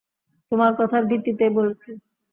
তোমার 0.51 0.71
কথার 0.79 1.03
ভিত্তিতেই 1.05 1.51
বলেছি। 1.57 1.89